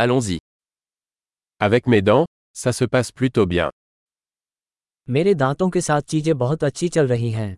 Allons-y. 0.00 0.38
Avec 1.58 1.88
mes 1.88 2.02
dents, 2.02 2.26
ça 2.54 2.72
se 2.72 2.84
passe 2.84 3.10
plutôt 3.10 3.46
bien. 3.46 3.70
मेरे 5.08 5.34
दांतों 5.34 5.68
के 5.70 5.80
साथ 5.80 6.02
चीजें 6.12 6.36
बहुत 6.38 6.64
अच्छी 6.64 6.88
चल 6.96 7.06
रही 7.08 7.30
हैं 7.32 7.56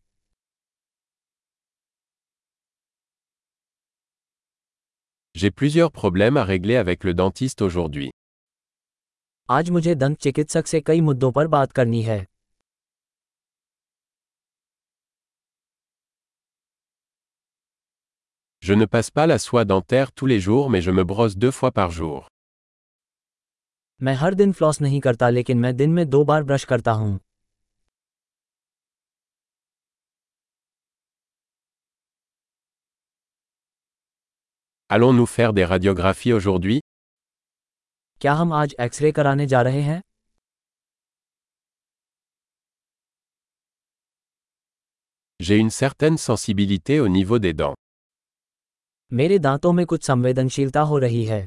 J'ai 5.35 5.51
plusieurs 5.51 5.93
problèmes 5.93 6.37
à 6.37 6.45
régler 6.45 6.77
avec 6.77 7.05
le 7.05 7.15
dentiste 7.15 7.63
aujourd'hui. 7.63 8.11
आज 9.49 9.71
मुझे 9.71 9.95
दंत 9.95 10.19
चिकित्सक 10.23 10.67
से 10.67 10.81
कई 10.87 11.01
मुद्दों 11.01 11.31
पर 11.33 11.47
बात 11.57 11.73
करनी 11.73 12.03
है 12.03 12.25
Je 18.63 18.75
ne 18.75 18.85
passe 18.87 19.11
pas 19.11 19.27
la 19.27 19.39
soie 19.39 19.65
dentaire 19.65 20.13
tous 20.13 20.27
les 20.27 20.41
jours 20.41 20.71
mais 20.71 20.83
je 20.83 20.91
me 20.91 21.05
brosse 21.05 21.37
deux 21.37 21.51
fois 21.51 21.73
par 21.73 21.91
jour. 21.91 22.29
मैं 24.03 24.15
हर 24.15 24.35
दिन 24.35 24.53
फ्लॉस 24.53 24.81
नहीं 24.81 25.01
करता 25.01 25.29
लेकिन 25.29 25.59
मैं 25.59 25.77
दिन 25.77 25.91
में 25.91 26.09
दो 26.11 26.25
बार 26.25 26.43
ब्रश 26.43 26.65
करता 26.65 26.93
हूँ 26.93 27.19
Allons-nous 34.91 35.27
faire 35.33 35.53
des 35.57 35.67
radiographies 35.71 36.35
aujourd'hui 36.37 36.79
क्या 38.21 38.33
हम 38.35 38.53
आज 38.53 38.75
एक्सरे 38.81 39.13
कराने 39.13 39.47
जा 39.47 39.61
रहे 39.63 39.83
हैं 39.83 40.01
J'ai 45.41 45.59
une 45.59 45.71
certaine 45.77 46.19
sensibilité 46.23 46.99
au 47.01 47.09
niveau 47.09 47.39
des 47.45 47.53
dents. 47.61 47.77
मेरे 49.13 49.39
दांतों 49.39 49.73
में 49.73 49.87
कुछ 49.87 50.05
संवेदनशीलता 50.05 50.81
हो 50.81 50.99
रही 50.99 51.25
है 51.25 51.47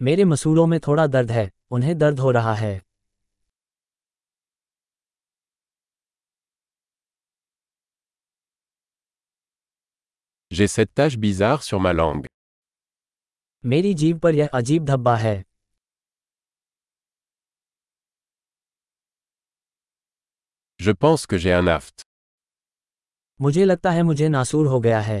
मेरे 0.00 0.24
मसूड़ों 0.24 0.66
में 0.66 0.78
थोड़ा 0.86 1.06
दर्द 1.06 1.30
है 1.30 1.50
उन्हें 1.70 1.96
दर्द 1.98 2.20
हो 2.20 2.30
रहा 2.30 2.54
है 2.54 2.74
J'ai 10.50 10.68
cette 10.68 10.94
tache 10.94 11.16
bizarre 11.16 11.62
sur 11.62 11.80
ma 11.80 11.92
langue. 11.92 12.26
मेरी 13.64 13.92
जीभ 13.94 14.18
पर 14.20 14.34
यह 14.34 14.48
अजीब 14.54 14.84
धब्बा 14.84 15.16
है 15.16 15.36
Je 20.80 20.92
pense 20.92 21.26
que 21.26 21.38
j'ai 21.38 21.54
un 21.54 21.68
aft. 21.78 22.04
मुझे 23.40 23.64
लगता 23.64 23.90
है 23.90 24.02
मुझे 24.02 24.28
नासूर 24.28 24.66
हो 24.66 24.80
गया 24.80 25.00
है 25.00 25.20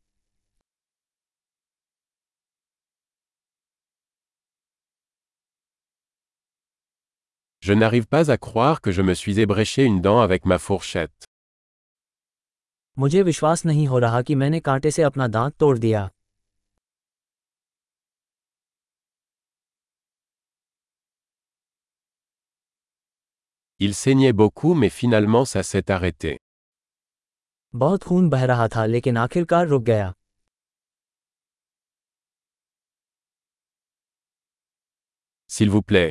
Je 7.60 7.72
n'arrive 7.72 8.06
pas 8.06 8.30
à 8.30 8.36
croire 8.36 8.80
que 8.80 8.92
je 8.92 9.02
me 9.02 9.14
suis 9.14 9.40
ébréché 9.40 9.84
une 9.84 10.00
dent 10.00 10.20
avec 10.20 10.44
ma 10.46 10.58
fourchette. 10.58 11.24
मुझे 12.98 13.22
विश्वास 13.22 13.64
नहीं 13.66 13.86
हो 13.86 13.98
रहा 13.98 14.20
कि 14.22 14.34
मैंने 14.34 14.60
कांटे 14.60 14.90
से 14.90 15.02
अपना 15.02 15.26
दांत 15.28 15.54
तोड़ 15.60 15.78
दिया 15.78 16.08
Il 23.80 23.94
saignait 23.94 24.32
beaucoup 24.32 24.74
mais 24.74 24.88
finalement 24.88 25.44
ça 25.44 25.62
s'est 25.62 25.90
arrêté. 25.90 26.36
बहुत 27.74 28.02
खून 28.02 28.28
बह 28.30 28.44
रहा 28.44 28.68
था 28.76 28.84
लेकिन 28.86 29.16
आखिरकार 29.16 29.66
रुक 29.68 29.82
गया 29.82 30.12
S'il 35.48 35.70
vous 35.70 35.82
plaît, 35.82 36.10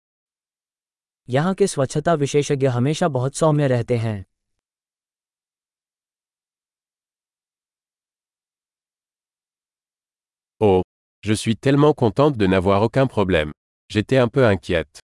यहाँ 1.29 1.53
के 1.55 1.67
स्वच्छता 1.67 2.13
विशेषज्ञ 2.23 2.67
हमेशा 2.67 3.07
बहुत 3.07 3.35
सौम्य 3.35 3.67
रहते 3.67 3.97
हैं 3.97 4.23
Oh, 10.61 10.81
je 11.23 11.33
suis 11.33 11.55
tellement 11.57 11.93
contente 11.93 12.37
de 12.37 12.47
n'avoir 12.47 12.81
aucun 12.83 13.07
problème. 13.07 13.51
J'étais 13.89 14.17
un 14.17 14.27
peu 14.27 14.45
inquiète. 14.45 14.99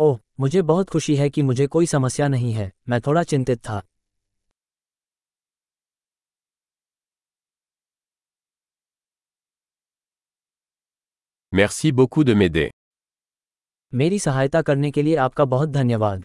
ओह 0.00 0.18
मुझे 0.40 0.60
बहुत 0.62 0.90
खुशी 0.90 1.14
है 1.16 1.28
कि 1.30 1.42
मुझे 1.42 1.66
कोई 1.66 1.86
समस्या 1.86 2.28
नहीं 2.28 2.52
है 2.52 2.70
मैं 2.88 3.00
थोड़ा 3.06 3.22
चिंतित 3.30 3.58
था 3.68 3.80
Merci 11.52 11.92
beaucoup 11.92 12.24
de 12.24 12.34
m'aider. 12.34 12.70
मेरी 13.94 14.18
सहायता 14.18 14.60
करने 14.62 14.90
के 14.90 15.02
लिए 15.02 15.16
आपका 15.16 15.44
बहुत 15.44 15.68
धन्यवाद। 15.68 16.24